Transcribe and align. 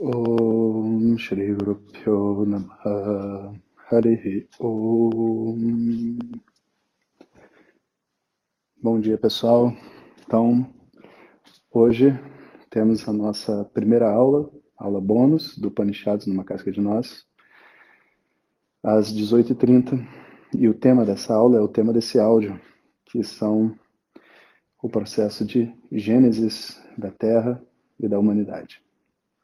Guru 0.00 1.74
Pyo 1.92 2.46
Namaha 2.46 3.52
Harihi 3.90 4.46
Om 4.60 6.18
Bom 8.80 9.00
dia 9.00 9.18
pessoal, 9.18 9.74
então 10.24 10.72
hoje 11.72 12.16
temos 12.70 13.08
a 13.08 13.12
nossa 13.12 13.64
primeira 13.74 14.08
aula, 14.08 14.48
aula 14.76 15.00
bônus 15.00 15.58
do 15.58 15.68
Panishads 15.68 16.28
numa 16.28 16.44
casca 16.44 16.70
de 16.70 16.80
nós, 16.80 17.26
às 18.80 19.12
18h30 19.12 20.06
e 20.54 20.68
o 20.68 20.74
tema 20.74 21.04
dessa 21.04 21.34
aula 21.34 21.58
é 21.58 21.60
o 21.60 21.66
tema 21.66 21.92
desse 21.92 22.20
áudio, 22.20 22.60
que 23.04 23.24
são 23.24 23.76
o 24.80 24.88
processo 24.88 25.44
de 25.44 25.74
gênesis 25.90 26.80
da 26.96 27.10
Terra 27.10 27.60
e 27.98 28.06
da 28.06 28.16
humanidade. 28.16 28.80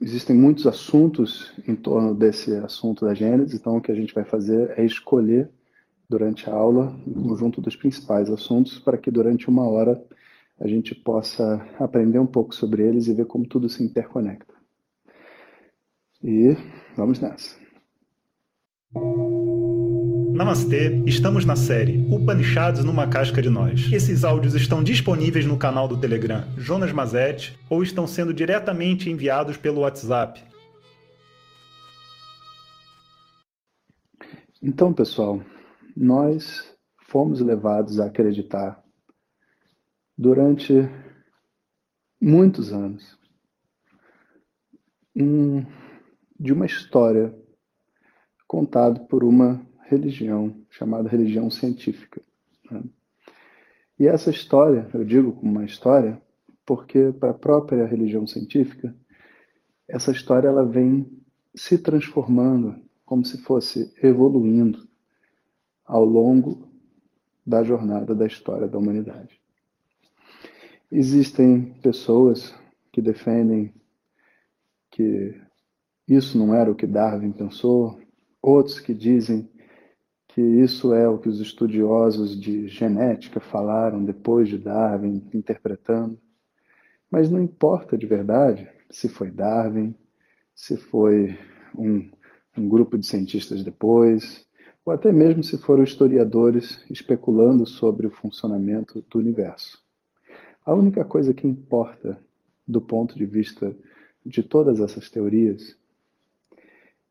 Existem 0.00 0.36
muitos 0.36 0.66
assuntos 0.66 1.52
em 1.66 1.74
torno 1.74 2.14
desse 2.14 2.54
assunto 2.56 3.04
da 3.04 3.14
Gênesis, 3.14 3.54
então 3.54 3.76
o 3.76 3.80
que 3.80 3.92
a 3.92 3.94
gente 3.94 4.12
vai 4.12 4.24
fazer 4.24 4.74
é 4.78 4.84
escolher 4.84 5.50
durante 6.08 6.48
a 6.50 6.52
aula 6.52 6.94
um 7.06 7.28
conjunto 7.28 7.60
dos 7.60 7.76
principais 7.76 8.30
assuntos 8.30 8.78
para 8.78 8.98
que 8.98 9.10
durante 9.10 9.48
uma 9.48 9.66
hora 9.66 10.02
a 10.60 10.68
gente 10.68 10.94
possa 10.94 11.66
aprender 11.78 12.18
um 12.18 12.26
pouco 12.26 12.54
sobre 12.54 12.82
eles 12.82 13.06
e 13.06 13.14
ver 13.14 13.26
como 13.26 13.46
tudo 13.46 13.68
se 13.68 13.82
interconecta. 13.82 14.54
E 16.22 16.56
vamos 16.96 17.20
nessa. 17.20 17.56
Namastê, 20.34 21.00
estamos 21.06 21.44
na 21.44 21.54
série 21.54 22.04
Upanishads 22.12 22.82
numa 22.82 23.06
casca 23.06 23.40
de 23.40 23.48
nós. 23.48 23.88
Esses 23.92 24.24
áudios 24.24 24.54
estão 24.54 24.82
disponíveis 24.82 25.46
no 25.46 25.56
canal 25.56 25.86
do 25.86 25.96
Telegram 25.96 26.42
Jonas 26.58 26.90
Mazet 26.90 27.56
ou 27.70 27.84
estão 27.84 28.04
sendo 28.04 28.34
diretamente 28.34 29.08
enviados 29.08 29.56
pelo 29.56 29.82
WhatsApp. 29.82 30.42
Então, 34.60 34.92
pessoal, 34.92 35.40
nós 35.96 36.76
fomos 37.06 37.40
levados 37.40 38.00
a 38.00 38.06
acreditar 38.06 38.82
durante 40.18 40.74
muitos 42.20 42.72
anos 42.72 43.16
um, 45.14 45.64
de 46.40 46.52
uma 46.52 46.66
história 46.66 47.32
contada 48.48 48.98
por 48.98 49.22
uma 49.22 49.64
religião, 49.94 50.54
chamada 50.70 51.08
religião 51.08 51.50
científica. 51.50 52.20
Né? 52.70 52.82
E 53.98 54.06
essa 54.06 54.30
história, 54.30 54.88
eu 54.92 55.04
digo 55.04 55.32
como 55.32 55.52
uma 55.52 55.64
história, 55.64 56.20
porque 56.66 57.12
para 57.12 57.30
a 57.30 57.34
própria 57.34 57.86
religião 57.86 58.26
científica, 58.26 58.94
essa 59.88 60.10
história 60.10 60.48
ela 60.48 60.64
vem 60.64 61.06
se 61.54 61.78
transformando, 61.78 62.74
como 63.04 63.24
se 63.24 63.38
fosse 63.38 63.94
evoluindo 64.02 64.88
ao 65.84 66.04
longo 66.04 66.68
da 67.46 67.62
jornada 67.62 68.14
da 68.14 68.26
história 68.26 68.66
da 68.66 68.78
humanidade. 68.78 69.38
Existem 70.90 71.74
pessoas 71.82 72.54
que 72.90 73.02
defendem 73.02 73.72
que 74.90 75.40
isso 76.08 76.38
não 76.38 76.54
era 76.54 76.70
o 76.70 76.74
que 76.74 76.86
Darwin 76.86 77.32
pensou, 77.32 78.00
outros 78.40 78.78
que 78.80 78.94
dizem 78.94 79.48
que 80.34 80.40
isso 80.40 80.92
é 80.92 81.08
o 81.08 81.16
que 81.16 81.28
os 81.28 81.38
estudiosos 81.38 82.38
de 82.38 82.66
genética 82.66 83.38
falaram 83.38 84.04
depois 84.04 84.48
de 84.48 84.58
Darwin 84.58 85.22
interpretando. 85.32 86.18
Mas 87.08 87.30
não 87.30 87.40
importa 87.40 87.96
de 87.96 88.04
verdade 88.04 88.68
se 88.90 89.08
foi 89.08 89.30
Darwin, 89.30 89.94
se 90.52 90.76
foi 90.76 91.38
um, 91.78 92.10
um 92.58 92.68
grupo 92.68 92.98
de 92.98 93.06
cientistas 93.06 93.62
depois, 93.62 94.44
ou 94.84 94.92
até 94.92 95.12
mesmo 95.12 95.44
se 95.44 95.56
foram 95.56 95.84
historiadores 95.84 96.84
especulando 96.90 97.64
sobre 97.64 98.08
o 98.08 98.10
funcionamento 98.10 99.04
do 99.08 99.20
universo. 99.20 99.80
A 100.66 100.74
única 100.74 101.04
coisa 101.04 101.32
que 101.32 101.46
importa 101.46 102.18
do 102.66 102.80
ponto 102.80 103.16
de 103.16 103.24
vista 103.24 103.72
de 104.26 104.42
todas 104.42 104.80
essas 104.80 105.08
teorias 105.08 105.78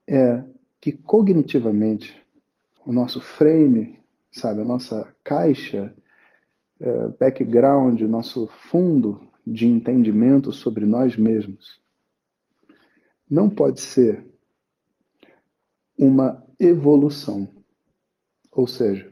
é 0.05 0.43
que 0.81 0.91
cognitivamente 0.91 2.21
o 2.85 2.91
nosso 2.91 3.21
frame, 3.21 3.99
sabe, 4.31 4.61
a 4.61 4.65
nossa 4.65 5.13
caixa, 5.23 5.93
é, 6.79 7.07
background, 7.19 8.01
o 8.01 8.07
nosso 8.07 8.47
fundo 8.47 9.21
de 9.45 9.67
entendimento 9.67 10.51
sobre 10.51 10.85
nós 10.85 11.15
mesmos, 11.17 11.81
não 13.29 13.49
pode 13.49 13.81
ser 13.81 14.25
uma 15.97 16.43
evolução. 16.59 17.47
Ou 18.51 18.67
seja, 18.67 19.11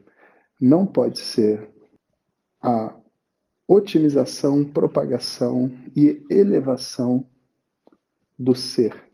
não 0.60 0.86
pode 0.86 1.20
ser 1.20 1.70
a 2.62 2.96
otimização, 3.68 4.64
propagação 4.64 5.72
e 5.96 6.24
elevação 6.30 7.26
do 8.38 8.54
ser 8.54 9.12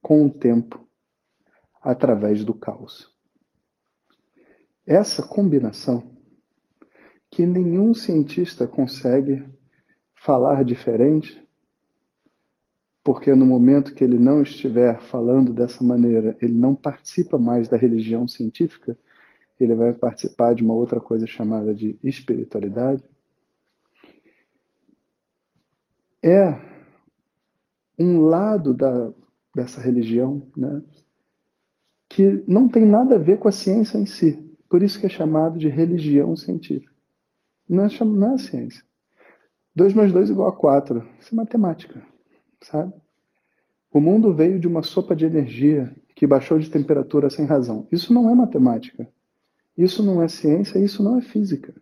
com 0.00 0.26
o 0.26 0.30
tempo 0.30 0.86
através 1.82 2.44
do 2.44 2.54
caos. 2.54 3.09
Essa 4.86 5.22
combinação, 5.22 6.10
que 7.30 7.46
nenhum 7.46 7.94
cientista 7.94 8.66
consegue 8.66 9.44
falar 10.14 10.64
diferente, 10.64 11.40
porque 13.02 13.34
no 13.34 13.46
momento 13.46 13.94
que 13.94 14.04
ele 14.04 14.18
não 14.18 14.42
estiver 14.42 15.00
falando 15.00 15.52
dessa 15.52 15.82
maneira, 15.82 16.36
ele 16.40 16.54
não 16.54 16.74
participa 16.74 17.38
mais 17.38 17.68
da 17.68 17.76
religião 17.76 18.28
científica, 18.28 18.98
ele 19.58 19.74
vai 19.74 19.92
participar 19.92 20.54
de 20.54 20.62
uma 20.62 20.74
outra 20.74 21.00
coisa 21.00 21.26
chamada 21.26 21.74
de 21.74 21.98
espiritualidade. 22.02 23.02
É 26.22 26.58
um 27.98 28.20
lado 28.22 28.74
da, 28.74 29.12
dessa 29.54 29.80
religião 29.80 30.46
né, 30.56 30.82
que 32.08 32.42
não 32.46 32.68
tem 32.68 32.84
nada 32.84 33.16
a 33.16 33.18
ver 33.18 33.38
com 33.38 33.48
a 33.48 33.52
ciência 33.52 33.98
em 33.98 34.06
si. 34.06 34.49
Por 34.70 34.84
isso 34.84 35.00
que 35.00 35.06
é 35.06 35.08
chamado 35.08 35.58
de 35.58 35.68
religião 35.68 36.36
científica. 36.36 36.94
Não 37.68 37.84
é, 37.84 38.04
não 38.04 38.34
é 38.34 38.38
ciência. 38.38 38.84
2 39.74 39.94
mais 39.94 40.12
2 40.12 40.30
igual 40.30 40.48
a 40.48 40.56
4. 40.56 41.04
Isso 41.18 41.34
é 41.34 41.36
matemática, 41.36 42.06
sabe? 42.62 42.94
O 43.92 44.00
mundo 44.00 44.32
veio 44.32 44.60
de 44.60 44.68
uma 44.68 44.84
sopa 44.84 45.16
de 45.16 45.24
energia 45.24 45.92
que 46.14 46.24
baixou 46.24 46.56
de 46.56 46.70
temperatura 46.70 47.28
sem 47.28 47.46
razão. 47.46 47.88
Isso 47.90 48.14
não 48.14 48.30
é 48.30 48.34
matemática. 48.34 49.08
Isso 49.76 50.04
não 50.04 50.22
é 50.22 50.28
ciência, 50.28 50.78
isso 50.78 51.02
não 51.02 51.18
é 51.18 51.22
física. 51.22 51.74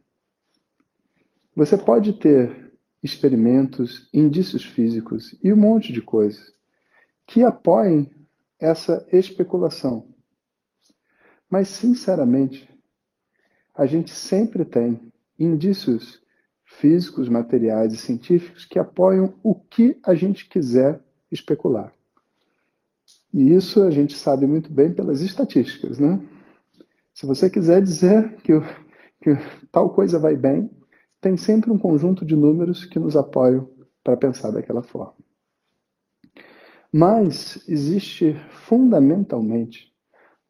Você 1.54 1.76
pode 1.76 2.14
ter 2.14 2.72
experimentos, 3.02 4.08
indícios 4.14 4.64
físicos 4.64 5.38
e 5.44 5.52
um 5.52 5.56
monte 5.56 5.92
de 5.92 6.00
coisas 6.00 6.54
que 7.26 7.42
apoiem 7.42 8.10
essa 8.58 9.06
especulação. 9.12 10.08
Mas, 11.50 11.68
sinceramente, 11.68 12.68
a 13.78 13.86
gente 13.86 14.10
sempre 14.10 14.64
tem 14.64 15.00
indícios 15.38 16.20
físicos, 16.64 17.28
materiais 17.28 17.92
e 17.92 17.96
científicos 17.96 18.64
que 18.64 18.76
apoiam 18.76 19.32
o 19.40 19.54
que 19.54 19.96
a 20.04 20.16
gente 20.16 20.48
quiser 20.48 21.00
especular. 21.30 21.92
E 23.32 23.54
isso 23.54 23.84
a 23.84 23.90
gente 23.90 24.18
sabe 24.18 24.48
muito 24.48 24.70
bem 24.72 24.92
pelas 24.92 25.20
estatísticas, 25.20 25.98
né? 26.00 26.20
Se 27.14 27.24
você 27.24 27.48
quiser 27.48 27.80
dizer 27.80 28.34
que, 28.42 28.52
que 29.22 29.36
tal 29.70 29.90
coisa 29.90 30.18
vai 30.18 30.36
bem, 30.36 30.68
tem 31.20 31.36
sempre 31.36 31.70
um 31.70 31.78
conjunto 31.78 32.24
de 32.24 32.34
números 32.34 32.84
que 32.84 32.98
nos 32.98 33.16
apoiam 33.16 33.70
para 34.02 34.16
pensar 34.16 34.50
daquela 34.50 34.82
forma. 34.82 35.14
Mas 36.92 37.62
existe 37.68 38.34
fundamentalmente 38.50 39.92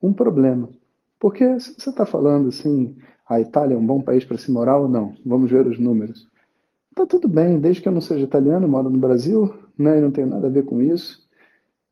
um 0.01 0.15
problema. 0.15 0.71
Porque 1.19 1.59
se 1.59 1.75
você 1.75 1.91
está 1.91 2.07
falando 2.07 2.49
assim, 2.49 2.97
a 3.29 3.41
Itália 3.41 3.75
é 3.75 3.79
um 3.79 3.87
bom 3.87 4.01
país 4.01 4.25
para 4.25 4.39
se 4.39 4.51
morar 4.51 4.79
ou 4.79 4.89
não? 4.89 5.15
Vamos 5.25 5.51
ver 5.51 5.67
os 5.67 5.79
números. 5.79 6.27
Tá 6.95 7.07
tudo 7.07 7.29
bem, 7.29 7.61
desde 7.61 7.83
que 7.83 7.89
eu 7.89 7.93
não 7.93 8.01
seja 8.01 8.25
italiano, 8.25 8.67
moro 8.67 8.91
no 8.91 8.99
Brasil, 8.99 9.55
né, 9.79 10.01
não 10.01 10.11
tenho 10.11 10.27
nada 10.27 10.47
a 10.47 10.51
ver 10.51 10.65
com 10.65 10.81
isso. 10.81 11.29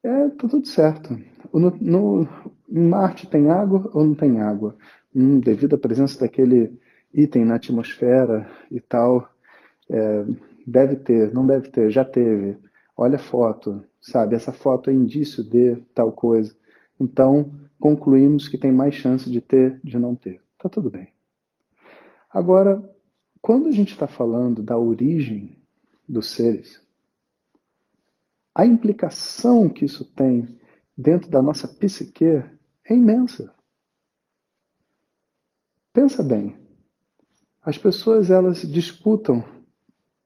É, 0.03 0.29
tá 0.31 0.49
tudo 0.49 0.67
certo. 0.67 1.17
No, 1.53 1.71
no, 1.81 2.29
em 2.69 2.89
Marte 2.89 3.27
tem 3.27 3.51
água 3.51 3.89
ou 3.93 4.05
não 4.05 4.15
tem 4.15 4.41
água? 4.41 4.77
Hum, 5.15 5.39
devido 5.39 5.75
à 5.75 5.79
presença 5.79 6.19
daquele 6.19 6.79
item 7.13 7.45
na 7.45 7.57
atmosfera 7.57 8.49
e 8.71 8.81
tal, 8.81 9.29
é, 9.89 10.25
deve 10.67 10.97
ter, 10.97 11.33
não 11.33 11.47
deve 11.47 11.69
ter, 11.69 11.91
já 11.91 12.05
teve. 12.05 12.57
Olha 12.97 13.17
a 13.17 13.21
foto, 13.21 13.85
sabe? 14.01 14.35
Essa 14.35 14.53
foto 14.53 14.91
é 14.91 14.93
indício 14.93 15.45
de 15.45 15.77
tal 15.95 16.11
coisa. 16.13 16.55
Então, 16.99 17.51
concluímos 17.79 18.49
que 18.49 18.59
tem 18.59 18.73
mais 18.73 18.95
chance 18.95 19.31
de 19.31 19.41
ter, 19.41 19.79
de 19.85 19.99
não 19.99 20.15
ter. 20.15 20.41
Tá 20.59 20.69
tudo 20.69 20.91
bem. 20.91 21.16
Agora, 22.37 22.87
quando 23.41 23.67
a 23.67 23.73
gente 23.73 23.93
está 23.93 24.07
falando 24.07 24.63
da 24.63 24.77
origem 24.77 25.59
dos 26.07 26.33
seres, 26.33 26.79
a 28.55 28.67
implicação 28.67 29.71
que 29.71 29.87
isso 29.87 30.05
tem 30.05 30.47
dentro 30.95 31.31
da 31.31 31.41
nossa 31.41 31.67
psique 31.67 32.27
é 32.27 32.95
imensa. 32.95 33.55
Pensa 35.95 36.23
bem. 36.23 36.55
As 37.63 37.79
pessoas 37.79 38.31
elas 38.31 38.71
disputam 38.71 39.43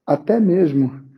até 0.05 0.37
mesmo 0.37 1.09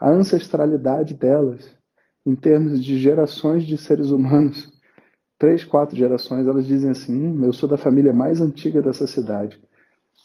a 0.00 0.08
ancestralidade 0.08 1.12
delas 1.12 1.76
em 2.24 2.34
termos 2.34 2.82
de 2.82 2.98
gerações 2.98 3.66
de 3.66 3.76
seres 3.76 4.08
humanos. 4.08 4.72
Três, 5.38 5.62
quatro 5.62 5.94
gerações, 5.94 6.46
elas 6.46 6.66
dizem 6.66 6.88
assim: 6.88 7.26
hum, 7.26 7.44
eu 7.44 7.52
sou 7.52 7.68
da 7.68 7.76
família 7.76 8.14
mais 8.14 8.40
antiga 8.40 8.80
dessa 8.80 9.06
cidade. 9.06 9.67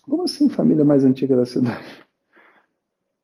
Como 0.03 0.23
assim, 0.23 0.49
família 0.49 0.83
mais 0.83 1.03
antiga 1.03 1.35
da 1.35 1.45
cidade? 1.45 2.03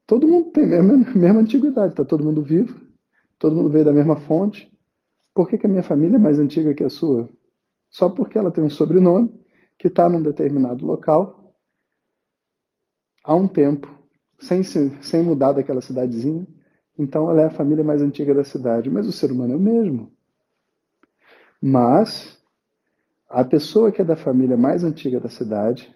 Todo 0.07 0.27
mundo 0.27 0.51
tem 0.51 0.63
a 0.63 0.81
mesma, 0.81 1.13
mesma 1.13 1.41
antiguidade, 1.41 1.93
está 1.93 2.03
todo 2.03 2.23
mundo 2.23 2.41
vivo, 2.41 2.81
todo 3.37 3.55
mundo 3.55 3.69
veio 3.69 3.85
da 3.85 3.93
mesma 3.93 4.15
fonte. 4.15 4.71
Por 5.33 5.47
que, 5.47 5.57
que 5.57 5.67
a 5.67 5.69
minha 5.69 5.83
família 5.83 6.15
é 6.15 6.19
mais 6.19 6.39
antiga 6.39 6.73
que 6.73 6.83
a 6.83 6.89
sua? 6.89 7.29
Só 7.89 8.09
porque 8.09 8.37
ela 8.37 8.49
tem 8.49 8.63
um 8.63 8.69
sobrenome 8.69 9.29
que 9.77 9.87
está 9.87 10.09
num 10.09 10.21
determinado 10.21 10.85
local 10.85 11.53
há 13.23 13.35
um 13.35 13.47
tempo, 13.47 13.87
sem, 14.39 14.63
sem 14.63 15.23
mudar 15.23 15.51
daquela 15.51 15.81
cidadezinha. 15.81 16.47
Então 16.97 17.29
ela 17.29 17.41
é 17.41 17.45
a 17.45 17.51
família 17.51 17.83
mais 17.83 18.01
antiga 18.01 18.33
da 18.33 18.43
cidade. 18.43 18.89
Mas 18.89 19.07
o 19.07 19.11
ser 19.11 19.31
humano 19.31 19.53
é 19.53 19.55
o 19.55 19.59
mesmo. 19.59 20.11
Mas 21.61 22.41
a 23.29 23.43
pessoa 23.43 23.91
que 23.91 24.01
é 24.01 24.05
da 24.05 24.15
família 24.15 24.57
mais 24.57 24.83
antiga 24.83 25.19
da 25.19 25.29
cidade 25.29 25.93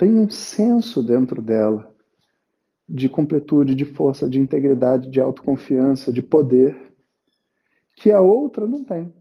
tem 0.00 0.18
um 0.18 0.30
senso 0.30 1.02
dentro 1.02 1.42
dela 1.42 1.94
de 2.88 3.06
completude, 3.06 3.74
de 3.74 3.84
força, 3.84 4.30
de 4.30 4.40
integridade, 4.40 5.10
de 5.10 5.20
autoconfiança, 5.20 6.10
de 6.10 6.22
poder, 6.22 6.94
que 7.96 8.10
a 8.10 8.18
outra 8.18 8.66
não 8.66 8.82
tem. 8.82 9.12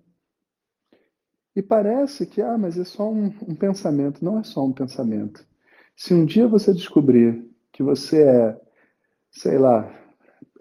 E 1.54 1.62
parece 1.62 2.26
que, 2.26 2.42
ah, 2.42 2.58
mas 2.58 2.78
é 2.78 2.86
só 2.86 3.12
um, 3.12 3.26
um 3.26 3.56
pensamento. 3.56 4.24
Não 4.24 4.40
é 4.40 4.44
só 4.44 4.66
um 4.66 4.72
pensamento. 4.72 5.46
Se 5.98 6.14
um 6.14 6.26
dia 6.26 6.48
você 6.48 6.74
descobrir 6.74 7.46
que 7.74 7.84
você 7.84 8.24
é, 8.24 8.62
sei 9.30 9.58
lá, 9.58 9.86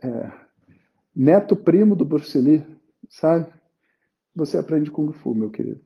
é, 0.03 0.33
neto 1.15 1.55
primo 1.55 1.95
do 1.95 2.05
Bruce 2.05 2.37
Lee, 2.37 2.67
sabe? 3.09 3.53
Você 4.35 4.59
aprende 4.59 4.91
Kung 4.91 5.13
Fu, 5.13 5.33
meu 5.33 5.49
querido. 5.49 5.81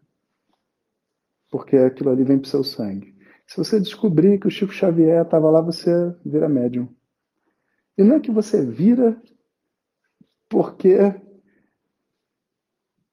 Porque 1.50 1.76
aquilo 1.76 2.08
ali 2.08 2.24
vem 2.24 2.38
pro 2.38 2.48
seu 2.48 2.64
sangue. 2.64 3.11
Se 3.52 3.58
você 3.58 3.78
descobrir 3.78 4.40
que 4.40 4.46
o 4.46 4.50
Chico 4.50 4.72
Xavier 4.72 5.22
estava 5.22 5.50
lá, 5.50 5.60
você 5.60 5.90
vira 6.24 6.48
médium. 6.48 6.88
E 7.98 8.02
não 8.02 8.16
é 8.16 8.20
que 8.20 8.30
você 8.30 8.64
vira 8.64 9.20
porque 10.48 10.96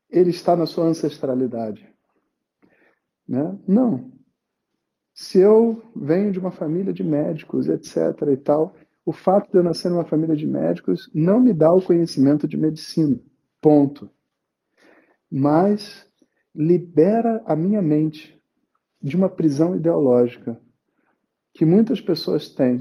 ele 0.09 0.29
está 0.29 0.55
na 0.55 0.65
sua 0.65 0.85
ancestralidade. 0.85 1.93
Né? 3.27 3.59
Não. 3.67 4.13
Se 5.13 5.39
eu 5.39 5.91
venho 5.93 6.31
de 6.31 6.39
uma 6.39 6.51
família 6.51 6.93
de 6.93 7.03
médicos, 7.03 7.67
etc. 7.67 7.97
e 8.31 8.37
tal, 8.37 8.73
o 9.05 9.11
fato 9.11 9.51
de 9.51 9.57
eu 9.57 9.63
nascer 9.63 9.89
numa 9.89 10.05
família 10.05 10.37
de 10.37 10.47
médicos 10.47 11.11
não 11.13 11.41
me 11.41 11.51
dá 11.51 11.73
o 11.73 11.81
conhecimento 11.81 12.47
de 12.47 12.55
medicina. 12.55 13.19
Ponto. 13.59 14.09
Mas 15.29 16.09
libera 16.55 17.43
a 17.45 17.57
minha 17.57 17.81
mente 17.81 18.38
de 19.01 19.15
uma 19.15 19.29
prisão 19.29 19.75
ideológica 19.75 20.59
que 21.53 21.65
muitas 21.65 21.99
pessoas 21.99 22.49
têm, 22.49 22.79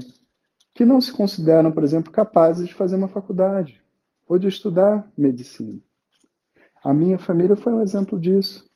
que 0.73 0.85
não 0.85 1.01
se 1.01 1.11
consideram, 1.11 1.71
por 1.71 1.83
exemplo, 1.83 2.11
capazes 2.11 2.67
de 2.67 2.73
fazer 2.73 2.95
uma 2.95 3.07
faculdade 3.07 3.81
ou 4.27 4.37
de 4.37 4.47
estudar 4.47 5.11
medicina. 5.17 5.79
A 6.83 6.93
minha 6.93 7.17
família 7.17 7.55
foi 7.55 7.73
um 7.73 7.81
exemplo 7.81 8.19
disso. 8.19 8.69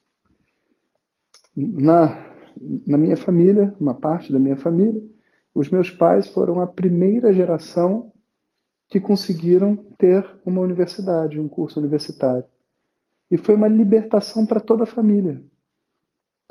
Na, 1.56 2.34
na 2.86 2.98
minha 2.98 3.16
família, 3.16 3.74
uma 3.80 3.94
parte 3.94 4.34
da 4.34 4.40
minha 4.40 4.58
família, 4.58 5.02
os 5.54 5.70
meus 5.70 5.90
pais 5.90 6.28
foram 6.28 6.60
a 6.60 6.68
primeira 6.68 7.32
geração 7.32 8.12
que 8.90 9.00
conseguiram 9.00 9.76
ter 9.98 10.26
uma 10.46 10.62
universidade, 10.62 11.40
um 11.40 11.48
curso 11.48 11.80
universitário. 11.80 12.46
E 13.30 13.38
foi 13.38 13.56
uma 13.56 13.68
libertação 13.68 14.46
para 14.46 14.60
toda 14.60 14.84
a 14.84 14.88
família. 14.88 15.42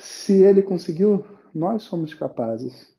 Se 0.03 0.43
ele 0.43 0.63
conseguiu, 0.63 1.25
nós 1.55 1.85
somos 1.85 2.13
capazes. 2.13 2.93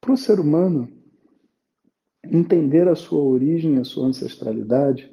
Para 0.00 0.12
o 0.12 0.16
ser 0.16 0.38
humano, 0.38 0.88
entender 2.24 2.86
a 2.86 2.94
sua 2.94 3.20
origem, 3.20 3.78
a 3.78 3.84
sua 3.84 4.06
ancestralidade, 4.06 5.12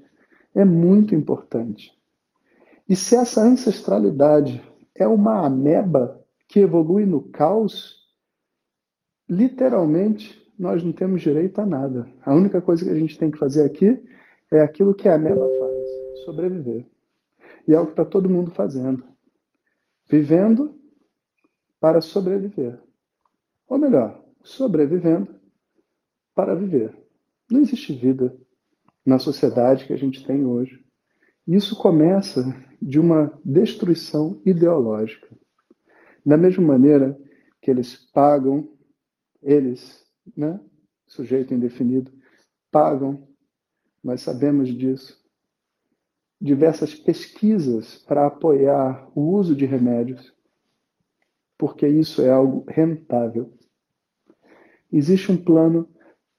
é 0.53 0.63
muito 0.63 1.15
importante. 1.15 1.91
E 2.87 2.95
se 2.95 3.15
essa 3.15 3.41
ancestralidade 3.41 4.63
é 4.93 5.07
uma 5.07 5.43
ameba 5.47 6.23
que 6.47 6.59
evolui 6.59 7.07
no 7.07 7.21
caos, 7.21 8.07
literalmente 9.27 10.47
nós 10.59 10.83
não 10.83 10.93
temos 10.93 11.23
direito 11.23 11.59
a 11.59 11.65
nada. 11.65 12.07
A 12.23 12.35
única 12.35 12.61
coisa 12.61 12.85
que 12.85 12.91
a 12.91 12.99
gente 12.99 13.17
tem 13.17 13.31
que 13.31 13.39
fazer 13.39 13.65
aqui 13.65 13.99
é 14.51 14.61
aquilo 14.61 14.93
que 14.93 15.09
a 15.09 15.15
ameba 15.15 15.49
faz: 15.57 16.23
sobreviver. 16.23 16.85
E 17.67 17.73
é 17.73 17.79
o 17.79 17.85
que 17.87 17.93
está 17.93 18.05
todo 18.05 18.29
mundo 18.29 18.51
fazendo 18.51 19.14
vivendo 20.07 20.79
para 21.79 22.01
sobreviver. 22.01 22.79
Ou 23.67 23.77
melhor, 23.77 24.23
sobrevivendo 24.43 25.35
para 26.33 26.55
viver. 26.55 26.95
Não 27.49 27.61
existe 27.61 27.93
vida 27.93 28.37
na 29.05 29.19
sociedade 29.19 29.85
que 29.85 29.93
a 29.93 29.97
gente 29.97 30.25
tem 30.25 30.45
hoje. 30.45 30.83
Isso 31.47 31.75
começa 31.77 32.43
de 32.81 32.99
uma 32.99 33.31
destruição 33.43 34.41
ideológica. 34.45 35.27
Da 36.25 36.37
mesma 36.37 36.65
maneira 36.65 37.17
que 37.61 37.69
eles 37.69 37.95
pagam, 38.11 38.67
eles, 39.41 40.03
né, 40.35 40.59
sujeito 41.07 41.53
indefinido, 41.53 42.11
pagam, 42.71 43.27
nós 44.03 44.21
sabemos 44.21 44.69
disso, 44.69 45.23
diversas 46.39 46.93
pesquisas 46.93 47.97
para 47.99 48.27
apoiar 48.27 49.09
o 49.15 49.21
uso 49.21 49.55
de 49.55 49.65
remédios, 49.65 50.33
porque 51.57 51.87
isso 51.87 52.21
é 52.21 52.29
algo 52.29 52.65
rentável. 52.67 53.53
Existe 54.91 55.31
um 55.31 55.37
plano 55.37 55.89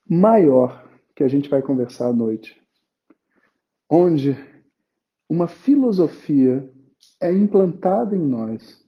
maior 0.08 0.86
que 1.14 1.24
a 1.24 1.28
gente 1.28 1.48
vai 1.48 1.62
conversar 1.62 2.08
à 2.08 2.12
noite, 2.12 2.60
onde 3.88 4.36
uma 5.28 5.48
filosofia 5.48 6.70
é 7.20 7.32
implantada 7.32 8.14
em 8.14 8.24
nós, 8.24 8.84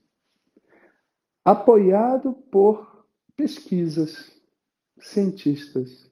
apoiado 1.43 2.33
por 2.33 3.05
pesquisas, 3.35 4.31
cientistas, 4.99 6.11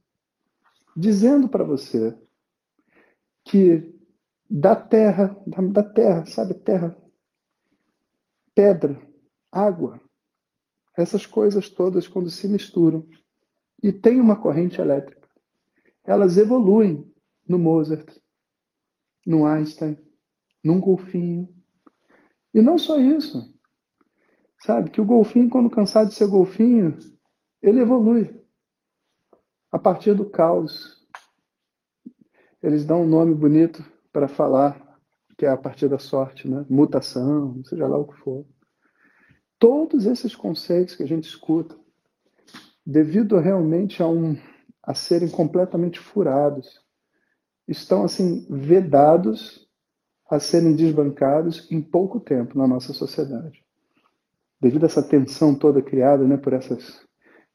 dizendo 0.96 1.48
para 1.48 1.64
você 1.64 2.18
que 3.44 3.97
da 4.50 4.76
terra, 4.76 5.36
da, 5.72 5.84
terra, 5.84 6.26
sabe, 6.26 6.54
terra, 6.54 6.96
pedra, 8.56 9.00
água, 9.52 10.02
essas 10.98 11.26
coisas 11.26 11.70
todas 11.70 12.08
quando 12.08 12.30
se 12.30 12.48
misturam 12.48 13.08
e 13.84 13.92
tem 13.92 14.20
uma 14.20 14.40
corrente 14.40 14.82
elétrica, 14.82 15.28
elas 16.04 16.38
evoluem 16.38 17.14
no 17.48 17.60
Mozart, 17.60 18.18
no 19.26 19.46
Einstein, 19.46 19.98
num 20.64 20.80
golfinho. 20.80 21.54
E 22.54 22.62
não 22.62 22.78
só 22.78 23.00
isso. 23.00 23.54
Sabe, 24.62 24.90
que 24.90 25.00
o 25.00 25.06
golfinho, 25.06 25.50
quando 25.50 25.70
cansado 25.70 26.10
de 26.10 26.16
ser 26.16 26.28
golfinho, 26.28 26.98
ele 27.62 27.82
evolui 27.82 28.42
a 29.72 29.78
partir 29.78 30.16
do 30.16 30.28
caos. 30.28 31.06
Eles 32.64 32.84
dão 32.84 33.04
um 33.04 33.08
nome 33.08 33.36
bonito 33.36 33.84
para 34.18 34.28
falar 34.28 34.98
que 35.38 35.46
é 35.46 35.50
a 35.50 35.56
partir 35.56 35.88
da 35.88 36.00
sorte, 36.00 36.50
né? 36.50 36.66
mutação, 36.68 37.62
seja 37.64 37.86
lá 37.86 38.00
o 38.00 38.08
que 38.08 38.18
for. 38.18 38.44
Todos 39.60 40.08
esses 40.08 40.36
conceitos 40.36 40.96
que 40.96 41.04
a 41.04 41.08
gente 41.08 41.26
escuta, 41.26 41.76
devido 42.84 43.38
realmente 43.38 44.02
a, 44.02 44.08
um, 44.08 44.36
a 44.82 44.96
serem 44.96 45.30
completamente 45.30 46.00
furados, 46.00 46.82
estão 47.68 48.04
assim 48.04 48.48
vedados 48.50 49.70
a 50.28 50.40
serem 50.40 50.76
desbancados 50.76 51.72
em 51.72 51.80
pouco 51.80 52.20
tempo 52.20 52.58
na 52.58 52.68
nossa 52.68 52.94
sociedade. 52.94 53.64
Devido 54.60 54.86
a 54.86 54.88
essa 54.88 55.08
tensão 55.08 55.54
toda 55.54 55.80
criada 55.80 56.24
né, 56.24 56.38
por 56.38 56.54
essas 56.54 57.06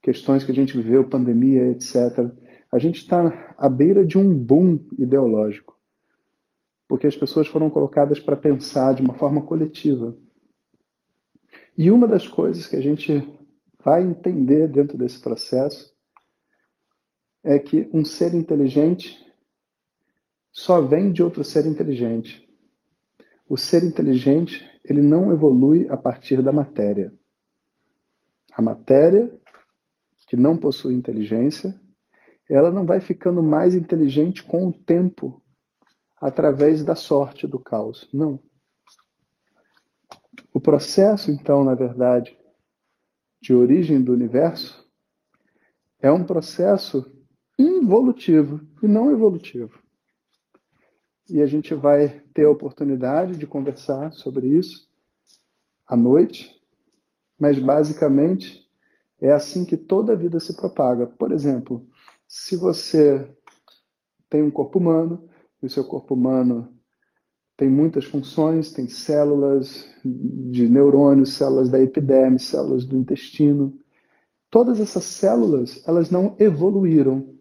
questões 0.00 0.44
que 0.44 0.52
a 0.52 0.54
gente 0.54 0.76
viveu, 0.76 1.08
pandemia, 1.08 1.72
etc., 1.72 2.30
a 2.70 2.78
gente 2.78 2.98
está 2.98 3.52
à 3.58 3.68
beira 3.68 4.06
de 4.06 4.16
um 4.16 4.32
boom 4.32 4.78
ideológico 4.96 5.71
porque 6.92 7.06
as 7.06 7.16
pessoas 7.16 7.48
foram 7.48 7.70
colocadas 7.70 8.20
para 8.20 8.36
pensar 8.36 8.94
de 8.94 9.00
uma 9.00 9.14
forma 9.14 9.40
coletiva. 9.40 10.14
E 11.74 11.90
uma 11.90 12.06
das 12.06 12.28
coisas 12.28 12.66
que 12.66 12.76
a 12.76 12.82
gente 12.82 13.26
vai 13.82 14.02
entender 14.02 14.68
dentro 14.68 14.98
desse 14.98 15.18
processo 15.18 15.90
é 17.42 17.58
que 17.58 17.88
um 17.94 18.04
ser 18.04 18.34
inteligente 18.34 19.16
só 20.52 20.82
vem 20.82 21.10
de 21.10 21.22
outro 21.22 21.42
ser 21.42 21.64
inteligente. 21.64 22.46
O 23.48 23.56
ser 23.56 23.82
inteligente, 23.84 24.62
ele 24.84 25.00
não 25.00 25.32
evolui 25.32 25.88
a 25.88 25.96
partir 25.96 26.42
da 26.42 26.52
matéria. 26.52 27.10
A 28.52 28.60
matéria, 28.60 29.32
que 30.26 30.36
não 30.36 30.58
possui 30.58 30.92
inteligência, 30.92 31.74
ela 32.50 32.70
não 32.70 32.84
vai 32.84 33.00
ficando 33.00 33.42
mais 33.42 33.74
inteligente 33.74 34.42
com 34.42 34.68
o 34.68 34.72
tempo, 34.74 35.41
através 36.22 36.84
da 36.84 36.94
sorte 36.94 37.48
do 37.48 37.58
caos. 37.58 38.08
Não. 38.14 38.38
O 40.54 40.60
processo, 40.60 41.32
então, 41.32 41.64
na 41.64 41.74
verdade, 41.74 42.38
de 43.40 43.52
origem 43.52 44.00
do 44.00 44.12
universo 44.12 44.88
é 45.98 46.12
um 46.12 46.22
processo 46.22 47.12
involutivo 47.58 48.60
e 48.80 48.86
não 48.86 49.10
evolutivo. 49.10 49.82
E 51.28 51.42
a 51.42 51.46
gente 51.46 51.74
vai 51.74 52.20
ter 52.32 52.44
a 52.44 52.50
oportunidade 52.50 53.36
de 53.36 53.46
conversar 53.46 54.12
sobre 54.12 54.46
isso 54.46 54.88
à 55.88 55.96
noite, 55.96 56.54
mas 57.36 57.58
basicamente 57.58 58.64
é 59.20 59.32
assim 59.32 59.64
que 59.64 59.76
toda 59.76 60.12
a 60.12 60.16
vida 60.16 60.38
se 60.38 60.54
propaga. 60.54 61.04
Por 61.04 61.32
exemplo, 61.32 61.84
se 62.28 62.56
você 62.56 63.28
tem 64.30 64.40
um 64.40 64.50
corpo 64.50 64.78
humano, 64.78 65.28
o 65.66 65.70
seu 65.70 65.84
corpo 65.84 66.14
humano 66.14 66.72
tem 67.56 67.68
muitas 67.68 68.04
funções, 68.04 68.72
tem 68.72 68.88
células 68.88 69.88
de 70.04 70.68
neurônios, 70.68 71.34
células 71.34 71.68
da 71.68 71.80
epiderme, 71.80 72.38
células 72.38 72.84
do 72.84 72.96
intestino. 72.96 73.78
Todas 74.50 74.80
essas 74.80 75.04
células, 75.04 75.82
elas 75.86 76.10
não 76.10 76.34
evoluíram. 76.38 77.36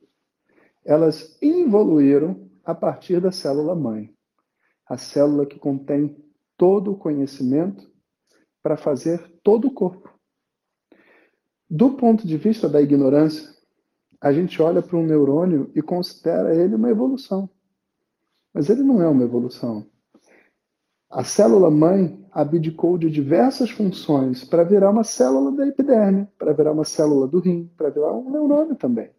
Elas 0.86 1.38
involuíram 1.42 2.50
a 2.64 2.76
partir 2.76 3.20
da 3.20 3.32
célula 3.32 3.74
mãe. 3.74 4.14
A 4.86 4.98
célula 4.98 5.46
que 5.46 5.58
contém 5.58 6.16
todo 6.58 6.92
o 6.92 6.98
conhecimento 6.98 7.90
para 8.62 8.78
fazer 8.78 9.40
todo 9.42 9.70
o 9.70 9.74
corpo. 9.74 10.14
Do 11.70 11.92
ponto 11.92 12.28
de 12.28 12.38
vista 12.38 12.70
da 12.70 12.82
ignorância, 12.82 13.50
a 14.20 14.32
gente 14.32 14.62
olha 14.62 14.82
para 14.82 14.98
um 14.98 15.06
neurônio 15.06 15.72
e 15.74 15.82
considera 15.82 16.54
ele 16.54 16.76
uma 16.76 16.92
evolução. 16.92 17.50
Mas 18.54 18.70
ele 18.70 18.84
não 18.84 19.02
é 19.02 19.08
uma 19.08 19.24
evolução. 19.24 19.86
A 21.10 21.24
célula 21.24 21.70
mãe 21.70 22.26
abdicou 22.32 22.98
de 22.98 23.10
diversas 23.10 23.70
funções 23.70 24.46
para 24.46 24.64
virar 24.64 24.90
uma 24.90 25.04
célula 25.04 25.52
da 25.52 25.68
epiderme, 25.68 26.28
para 26.38 26.54
virar 26.54 26.72
uma 26.72 26.86
célula 26.86 27.28
do 27.28 27.40
rim, 27.40 27.70
para 27.76 27.90
virar 27.90 28.14
um 28.14 28.30
neurônio 28.30 28.76
também. 28.76 29.12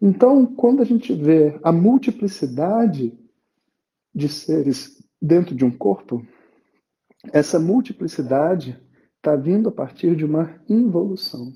Então, 0.00 0.46
quando 0.46 0.82
a 0.82 0.84
gente 0.84 1.12
vê 1.12 1.58
a 1.62 1.72
multiplicidade 1.72 3.16
de 4.14 4.28
seres 4.28 5.00
dentro 5.20 5.54
de 5.54 5.64
um 5.64 5.70
corpo, 5.70 6.26
essa 7.32 7.58
multiplicidade 7.58 8.80
está 9.16 9.36
vindo 9.36 9.68
a 9.68 9.72
partir 9.72 10.16
de 10.16 10.24
uma 10.24 10.60
involução. 10.68 11.52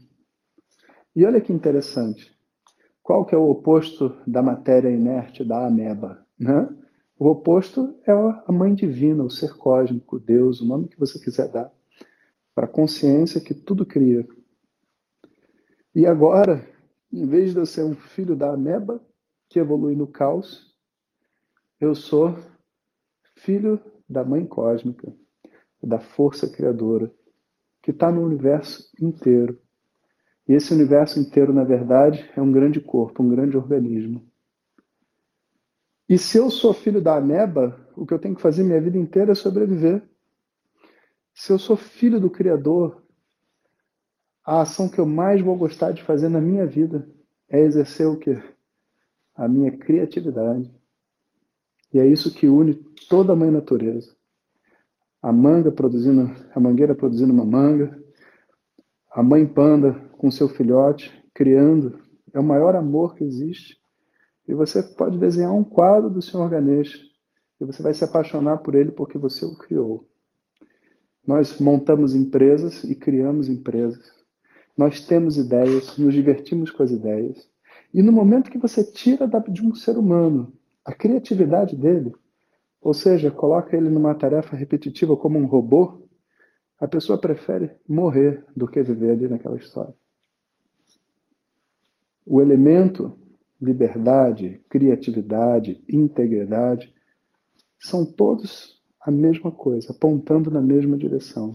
E 1.15 1.25
olha 1.25 1.41
que 1.41 1.53
interessante. 1.53 2.36
Qual 3.07 3.25
que 3.25 3.37
é 3.37 3.39
o 3.39 3.49
oposto 3.49 4.21
da 4.27 4.43
matéria 4.43 4.91
inerte, 4.91 5.45
da 5.45 5.65
ameba? 5.65 6.27
Né? 6.37 6.69
O 7.17 7.29
oposto 7.29 7.97
é 8.05 8.11
a 8.11 8.51
mãe 8.51 8.75
divina, 8.75 9.23
o 9.23 9.31
ser 9.31 9.57
cósmico, 9.57 10.19
Deus, 10.19 10.61
o 10.61 10.67
nome 10.67 10.89
que 10.89 10.99
você 10.99 11.17
quiser 11.21 11.49
dar, 11.53 11.73
para 12.53 12.65
a 12.65 12.69
consciência 12.69 13.41
que 13.41 13.55
tudo 13.55 13.87
cria. 13.87 14.27
E 15.95 16.05
agora, 16.05 16.69
em 17.13 17.25
vez 17.29 17.53
de 17.53 17.61
eu 17.61 17.65
ser 17.65 17.85
um 17.85 17.95
filho 17.95 18.35
da 18.35 18.53
ameba, 18.53 19.01
que 19.49 19.61
evolui 19.61 19.95
no 19.95 20.09
caos, 20.09 20.75
eu 21.79 21.95
sou 21.95 22.37
filho 23.37 23.81
da 24.09 24.25
mãe 24.25 24.45
cósmica, 24.45 25.15
da 25.81 26.01
força 26.01 26.51
criadora, 26.51 27.09
que 27.81 27.93
está 27.93 28.11
no 28.11 28.25
universo 28.25 28.91
inteiro. 29.01 29.57
E 30.49 30.53
esse 30.53 30.73
universo 30.73 31.19
inteiro, 31.19 31.53
na 31.53 31.65
verdade, 31.65 32.31
é 32.37 32.41
um 32.41 32.53
grande 32.53 32.81
corpo, 32.81 33.23
um 33.23 33.29
grande 33.29 33.57
organismo. 33.57 34.25
E 36.09 36.17
se 36.17 36.39
eu 36.39 36.51
sou 36.51 36.73
filho 36.73 37.03
da 37.03 37.17
ameba, 37.17 37.77
o 37.97 38.07
que 38.07 38.15
eu 38.15 38.19
tenho 38.19 38.37
que 38.37 38.43
fazer 38.43 38.63
minha 38.63 38.81
vida 38.81 38.97
inteira 38.97 39.33
é 39.33 39.35
sobreviver. 39.35 40.03
Se 41.35 41.53
eu 41.53 41.59
sou 41.59 41.77
filho 41.77 42.21
do 42.21 42.31
Criador, 42.31 43.03
a 44.45 44.61
ação 44.61 44.89
que 44.89 45.01
eu 45.01 45.07
mais 45.07 45.41
vou 45.41 45.57
gostar 45.57 45.91
de 45.91 46.05
fazer 46.05 46.29
na 46.29 46.41
minha 46.41 46.65
vida 46.65 47.09
é 47.49 47.61
exercer 47.61 48.07
o 48.07 48.17
quê? 48.17 48.41
A 49.35 49.49
minha 49.49 49.77
criatividade. 49.77 50.73
E 51.93 51.99
é 51.99 52.07
isso 52.07 52.33
que 52.33 52.47
une 52.47 52.75
toda 53.09 53.33
a 53.33 53.37
mãe 53.37 53.51
natureza. 53.51 54.15
A 55.21 55.33
manga 55.33 55.73
produzindo, 55.73 56.33
a 56.55 56.61
mangueira 56.61 56.95
produzindo 56.95 57.33
uma 57.33 57.45
manga, 57.45 58.01
a 59.11 59.23
mãe 59.23 59.45
panda 59.45 60.06
com 60.17 60.31
seu 60.31 60.49
filhote 60.49 61.13
criando, 61.35 61.99
é 62.33 62.41
o 62.41 62.45
maior 62.45 62.75
amor 62.75 63.15
que 63.15 63.25
existe. 63.25 63.77
E 64.49 64.55
você 64.55 64.83
pode 64.83 65.19
desenhar 65.19 65.53
um 65.53 65.65
quadro 65.65 66.09
do 66.11 66.23
Senhor 66.23 66.49
Ganesha 66.49 66.99
e 67.61 67.65
você 67.65 67.83
vai 67.83 67.95
se 67.95 68.05
apaixonar 68.05 68.59
por 68.59 68.75
ele 68.75 68.91
porque 68.91 69.19
você 69.19 69.45
o 69.45 69.57
criou. 69.57 70.09
Nós 71.27 71.59
montamos 71.59 72.15
empresas 72.15 72.85
e 72.85 72.95
criamos 72.95 73.49
empresas. 73.49 74.15
Nós 74.77 75.01
temos 75.01 75.37
ideias, 75.37 75.97
nos 75.97 76.15
divertimos 76.15 76.71
com 76.71 76.83
as 76.83 76.91
ideias. 76.91 77.49
E 77.93 78.03
no 78.03 78.13
momento 78.13 78.51
que 78.51 78.59
você 78.59 78.85
tira 78.85 79.27
de 79.49 79.63
um 79.63 79.75
ser 79.75 79.97
humano 79.97 80.53
a 80.85 80.95
criatividade 80.95 81.75
dele, 81.75 82.15
ou 82.81 82.95
seja, 82.95 83.31
coloca 83.31 83.77
ele 83.77 83.89
numa 83.89 84.15
tarefa 84.15 84.55
repetitiva 84.55 85.17
como 85.17 85.39
um 85.39 85.47
robô, 85.47 86.07
a 86.79 86.87
pessoa 86.87 87.19
prefere 87.19 87.71
morrer 87.89 88.45
do 88.55 88.69
que 88.69 88.83
viver 88.83 89.13
ali 89.13 89.27
naquela 89.29 89.57
história. 89.57 89.95
O 92.27 92.41
elemento 92.41 93.17
liberdade, 93.61 94.61
criatividade, 94.69 95.83
integridade, 95.89 96.93
são 97.79 98.05
todos 98.05 98.83
a 99.01 99.11
mesma 99.11 99.53
coisa, 99.53 99.93
apontando 99.93 100.51
na 100.51 100.61
mesma 100.61 100.97
direção. 100.97 101.55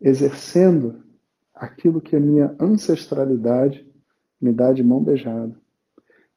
Exercendo 0.00 1.02
aquilo 1.54 2.00
que 2.00 2.16
a 2.16 2.20
minha 2.20 2.56
ancestralidade 2.60 3.86
me 4.40 4.52
dá 4.52 4.72
de 4.72 4.82
mão 4.82 5.02
beijada, 5.02 5.60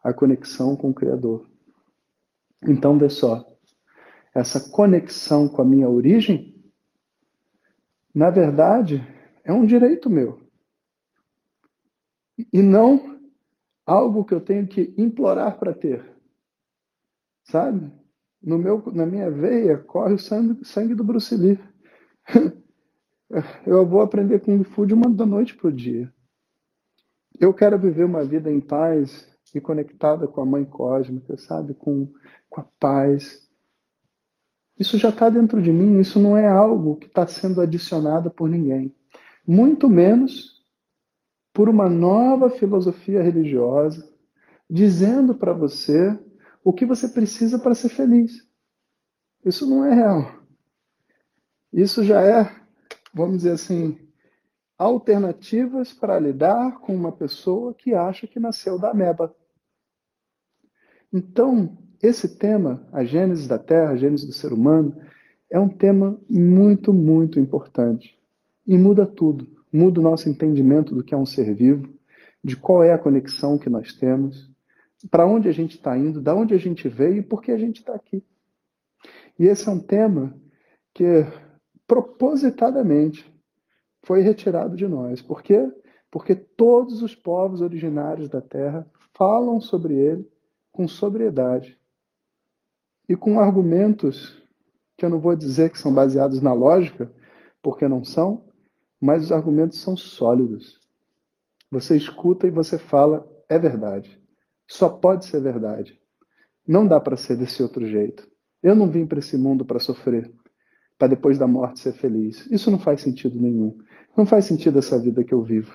a 0.03 0.13
conexão 0.13 0.75
com 0.75 0.89
o 0.89 0.93
Criador. 0.93 1.49
Então, 2.63 2.97
vê 2.97 3.09
só, 3.09 3.45
essa 4.33 4.59
conexão 4.69 5.47
com 5.47 5.61
a 5.61 5.65
minha 5.65 5.89
origem, 5.89 6.55
na 8.13 8.29
verdade, 8.29 9.05
é 9.43 9.53
um 9.53 9.65
direito 9.65 10.09
meu. 10.09 10.44
E 12.37 12.61
não 12.61 13.19
algo 13.85 14.25
que 14.25 14.33
eu 14.33 14.41
tenho 14.41 14.67
que 14.67 14.93
implorar 14.97 15.57
para 15.57 15.73
ter. 15.73 16.03
Sabe? 17.43 17.91
No 18.41 18.57
meu, 18.57 18.83
na 18.93 19.05
minha 19.05 19.29
veia 19.29 19.77
corre 19.77 20.13
o 20.13 20.19
sangue, 20.19 20.63
sangue 20.65 20.95
do 20.95 21.03
Bruce 21.03 21.35
Lee. 21.35 21.59
Eu 23.65 23.85
vou 23.85 24.01
aprender 24.01 24.39
Kung 24.39 24.63
Fu 24.63 24.85
de 24.85 24.93
uma 24.93 25.09
da 25.09 25.25
noite 25.25 25.55
para 25.55 25.67
o 25.67 25.71
dia. 25.71 26.13
Eu 27.39 27.53
quero 27.53 27.77
viver 27.77 28.05
uma 28.05 28.23
vida 28.23 28.51
em 28.51 28.61
paz 28.61 29.27
e 29.53 29.59
conectada 29.59 30.27
com 30.27 30.41
a 30.41 30.45
Mãe 30.45 30.63
Cósmica, 30.63 31.35
sabe? 31.37 31.73
Com, 31.73 32.11
com 32.49 32.61
a 32.61 32.65
paz. 32.79 33.49
Isso 34.77 34.97
já 34.97 35.09
está 35.09 35.29
dentro 35.29 35.61
de 35.61 35.71
mim, 35.71 35.99
isso 35.99 36.19
não 36.19 36.37
é 36.37 36.47
algo 36.47 36.97
que 36.97 37.07
está 37.07 37.25
sendo 37.25 37.61
adicionado 37.61 38.29
por 38.29 38.49
ninguém. 38.49 38.93
Muito 39.47 39.89
menos 39.89 40.54
por 41.55 41.69
uma 41.69 41.87
nova 41.87 42.49
filosofia 42.49 43.23
religiosa, 43.23 44.05
dizendo 44.69 45.33
para 45.33 45.53
você 45.53 46.19
o 46.61 46.73
que 46.73 46.85
você 46.85 47.07
precisa 47.07 47.57
para 47.57 47.73
ser 47.73 47.87
feliz. 47.87 48.45
Isso 49.45 49.65
não 49.65 49.85
é 49.85 49.95
real. 49.95 50.43
Isso 51.71 52.03
já 52.03 52.21
é, 52.21 52.53
vamos 53.13 53.37
dizer 53.37 53.51
assim, 53.51 53.97
alternativas 54.77 55.93
para 55.93 56.19
lidar 56.19 56.79
com 56.81 56.93
uma 56.93 57.13
pessoa 57.13 57.73
que 57.73 57.93
acha 57.93 58.27
que 58.27 58.37
nasceu 58.37 58.77
da 58.77 58.91
ameba. 58.91 59.33
Então, 61.13 61.77
esse 62.03 62.37
tema, 62.37 62.85
a 62.91 63.05
gênese 63.05 63.47
da 63.47 63.57
Terra, 63.57 63.91
a 63.91 63.95
gênese 63.95 64.27
do 64.27 64.33
ser 64.33 64.51
humano, 64.51 64.93
é 65.49 65.57
um 65.57 65.69
tema 65.69 66.19
muito, 66.29 66.91
muito 66.91 67.39
importante. 67.39 68.19
E 68.67 68.77
muda 68.77 69.05
tudo 69.05 69.54
muda 69.75 69.99
o 69.99 70.03
nosso 70.03 70.29
entendimento 70.29 70.95
do 70.95 71.03
que 71.03 71.13
é 71.13 71.17
um 71.17 71.25
ser 71.25 71.53
vivo, 71.53 71.93
de 72.43 72.55
qual 72.55 72.83
é 72.83 72.93
a 72.93 72.97
conexão 72.97 73.57
que 73.57 73.69
nós 73.69 73.93
temos, 73.93 74.49
para 75.11 75.25
onde 75.25 75.49
a 75.49 75.51
gente 75.51 75.75
está 75.75 75.97
indo, 75.97 76.21
da 76.21 76.33
onde 76.33 76.53
a 76.53 76.57
gente 76.57 76.87
veio 76.87 77.17
e 77.17 77.21
por 77.21 77.41
que 77.41 77.51
a 77.51 77.57
gente 77.57 77.81
está 77.81 77.93
aqui. 77.93 78.23
E 79.37 79.45
esse 79.45 79.67
é 79.67 79.71
um 79.71 79.79
tema 79.79 80.33
que 80.93 81.25
propositadamente 81.85 83.29
foi 84.03 84.21
retirado 84.21 84.77
de 84.77 84.87
nós. 84.87 85.21
Por 85.21 85.43
quê? 85.43 85.69
Porque 86.09 86.33
todos 86.35 87.01
os 87.01 87.13
povos 87.13 87.59
originários 87.59 88.29
da 88.29 88.41
Terra 88.41 88.89
falam 89.13 89.59
sobre 89.59 89.95
ele 89.95 90.25
com 90.71 90.87
sobriedade 90.87 91.77
e 93.09 93.15
com 93.15 93.39
argumentos 93.39 94.41
que 94.97 95.05
eu 95.05 95.09
não 95.09 95.19
vou 95.19 95.35
dizer 95.35 95.69
que 95.69 95.77
são 95.77 95.93
baseados 95.93 96.41
na 96.41 96.53
lógica, 96.53 97.11
porque 97.61 97.87
não 97.87 98.03
são, 98.05 98.45
mas 99.05 99.25
os 99.25 99.31
argumentos 99.31 99.79
são 99.79 99.95
sólidos. 99.95 100.79
Você 101.69 101.95
escuta 101.95 102.47
e 102.47 102.49
você 102.49 102.79
fala, 102.79 103.23
é 103.47 103.59
verdade. 103.59 104.19
Só 104.67 104.89
pode 104.89 105.25
ser 105.25 105.39
verdade. 105.41 105.99
Não 106.67 106.87
dá 106.87 106.99
para 106.99 107.15
ser 107.15 107.37
desse 107.37 107.61
outro 107.61 107.85
jeito. 107.85 108.27
Eu 108.63 108.75
não 108.75 108.89
vim 108.89 109.05
para 109.05 109.19
esse 109.19 109.37
mundo 109.37 109.63
para 109.63 109.79
sofrer, 109.79 110.33
para 110.97 111.09
depois 111.09 111.37
da 111.37 111.45
morte 111.45 111.81
ser 111.81 111.93
feliz. 111.93 112.47
Isso 112.49 112.71
não 112.71 112.79
faz 112.79 113.01
sentido 113.01 113.39
nenhum. 113.39 113.77
Não 114.17 114.25
faz 114.25 114.45
sentido 114.45 114.79
essa 114.79 114.99
vida 114.99 115.23
que 115.23 115.35
eu 115.35 115.43
vivo. 115.43 115.71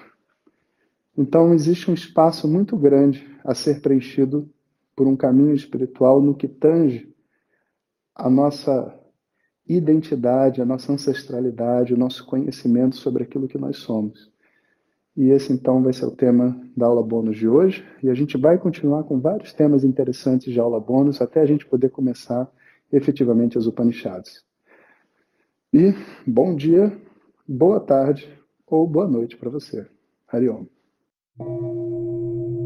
Então 1.17 1.55
existe 1.55 1.89
um 1.89 1.95
espaço 1.95 2.49
muito 2.49 2.77
grande 2.77 3.25
a 3.45 3.55
ser 3.55 3.81
preenchido 3.81 4.51
por 4.97 5.07
um 5.07 5.15
caminho 5.15 5.55
espiritual 5.55 6.21
no 6.21 6.35
que 6.35 6.49
tange 6.49 7.15
a 8.13 8.29
nossa 8.29 9.00
identidade, 9.77 10.61
a 10.61 10.65
nossa 10.65 10.93
ancestralidade, 10.93 11.95
o 11.95 11.97
nosso 11.97 12.25
conhecimento 12.27 12.97
sobre 12.97 13.23
aquilo 13.23 13.49
que 13.49 13.59
nós 13.59 13.79
somos. 13.79 14.31
E 15.17 15.31
esse 15.31 15.53
então 15.53 15.83
vai 15.83 15.93
ser 15.93 16.07
o 16.07 16.11
tema 16.11 16.61
da 16.77 16.87
aula 16.87 17.03
bônus 17.03 17.37
de 17.37 17.49
hoje, 17.49 17.85
e 18.03 18.09
a 18.09 18.15
gente 18.15 18.37
vai 18.37 18.59
continuar 18.59 19.05
com 19.05 19.21
vários 19.21 19.53
temas 19.53 19.85
interessantes 19.85 20.53
de 20.53 20.59
aula 20.59 20.81
bônus 20.81 21.21
até 21.21 21.41
a 21.41 21.47
gente 21.47 21.67
poder 21.67 21.91
começar 21.91 22.51
efetivamente 22.93 23.59
as 23.59 23.67
Upanishads. 23.67 24.43
E 25.73 25.95
bom 26.27 26.57
dia, 26.57 26.97
boa 27.47 27.79
tarde 27.79 28.29
ou 28.67 28.87
boa 28.87 29.07
noite 29.07 29.37
para 29.37 29.51
você. 29.51 29.87
Hariom. 30.27 30.65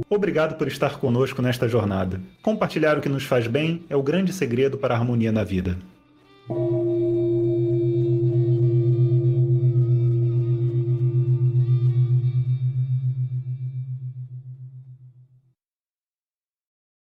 Obrigado 0.08 0.56
por 0.56 0.68
estar 0.68 0.98
conosco 0.98 1.42
nesta 1.42 1.68
jornada. 1.68 2.20
Compartilhar 2.42 2.96
o 2.96 3.00
que 3.00 3.08
nos 3.08 3.24
faz 3.24 3.46
bem 3.46 3.84
é 3.88 3.96
o 3.96 4.02
grande 4.02 4.32
segredo 4.32 4.78
para 4.78 4.94
a 4.94 4.98
harmonia 4.98 5.32
na 5.32 5.44
vida. 5.44 5.76